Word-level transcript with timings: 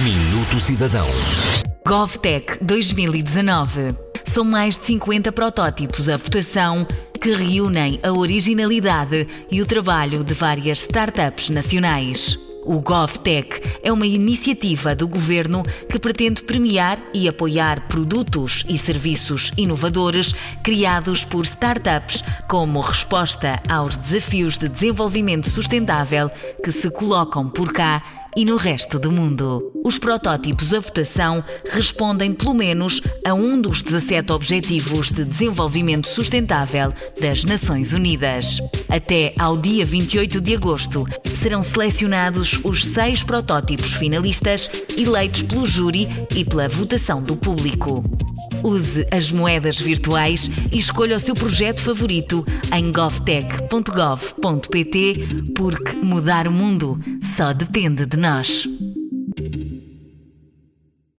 Minuto 0.00 0.58
Cidadão. 0.58 1.06
GovTech 1.86 2.64
2019. 2.64 3.88
São 4.24 4.42
mais 4.42 4.78
de 4.78 4.86
50 4.86 5.30
protótipos 5.32 6.08
a 6.08 6.16
votação 6.16 6.86
que 7.20 7.34
reúnem 7.34 8.00
a 8.02 8.10
originalidade 8.10 9.28
e 9.50 9.60
o 9.60 9.66
trabalho 9.66 10.24
de 10.24 10.32
várias 10.32 10.78
startups 10.78 11.50
nacionais. 11.50 12.38
O 12.64 12.80
GovTech 12.80 13.60
é 13.82 13.92
uma 13.92 14.06
iniciativa 14.06 14.94
do 14.94 15.06
governo 15.06 15.62
que 15.62 15.98
pretende 15.98 16.42
premiar 16.42 16.98
e 17.12 17.28
apoiar 17.28 17.86
produtos 17.86 18.64
e 18.66 18.78
serviços 18.78 19.52
inovadores 19.58 20.34
criados 20.64 21.22
por 21.22 21.44
startups 21.44 22.24
como 22.48 22.80
resposta 22.80 23.62
aos 23.68 23.94
desafios 23.96 24.56
de 24.56 24.70
desenvolvimento 24.70 25.50
sustentável 25.50 26.30
que 26.64 26.72
se 26.72 26.90
colocam 26.90 27.46
por 27.46 27.72
cá 27.74 28.02
e 28.36 28.44
no 28.44 28.56
resto 28.56 28.98
do 28.98 29.12
mundo. 29.12 29.72
Os 29.84 29.98
protótipos 29.98 30.72
a 30.72 30.78
votação 30.78 31.44
respondem 31.68 32.32
pelo 32.32 32.54
menos 32.54 33.02
a 33.26 33.34
um 33.34 33.60
dos 33.60 33.82
17 33.82 34.30
Objetivos 34.32 35.10
de 35.10 35.24
Desenvolvimento 35.24 36.08
Sustentável 36.08 36.94
das 37.20 37.42
Nações 37.44 37.92
Unidas. 37.92 38.58
Até 38.88 39.34
ao 39.38 39.56
dia 39.56 39.84
28 39.84 40.40
de 40.40 40.54
agosto 40.54 41.04
serão 41.36 41.64
selecionados 41.64 42.60
os 42.62 42.86
seis 42.86 43.24
protótipos 43.24 43.94
finalistas 43.94 44.70
eleitos 44.96 45.42
pelo 45.42 45.66
júri 45.66 46.06
e 46.34 46.44
pela 46.44 46.68
votação 46.68 47.20
do 47.20 47.36
público. 47.36 48.04
Use 48.62 49.04
as 49.10 49.32
moedas 49.32 49.80
virtuais 49.80 50.48
e 50.70 50.78
escolha 50.78 51.16
o 51.16 51.20
seu 51.20 51.34
projeto 51.34 51.82
favorito 51.82 52.46
em 52.72 52.92
govtech.gov.pt 52.92 55.52
porque 55.56 55.96
mudar 55.96 56.46
o 56.46 56.52
mundo 56.52 57.00
só 57.20 57.52
depende 57.52 58.06
de 58.06 58.16
nós. 58.16 58.68